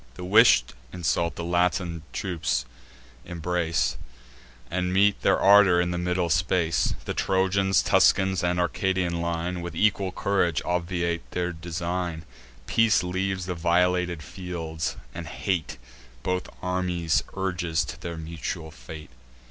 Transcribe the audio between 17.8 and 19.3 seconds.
to their mutual fate.